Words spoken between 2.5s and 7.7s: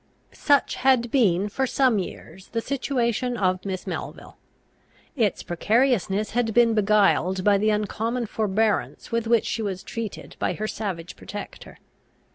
situation of Miss Melville. Its precariousness had been beguiled by the